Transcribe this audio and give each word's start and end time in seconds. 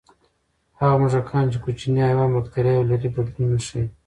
هغه 0.79 0.95
موږکان 1.01 1.45
چې 1.51 1.57
کوچني 1.63 2.01
حیوان 2.09 2.29
بکتریاوې 2.33 2.87
لري، 2.91 3.09
بدلون 3.15 3.47
نه 3.51 3.59
ښيي. 3.67 3.83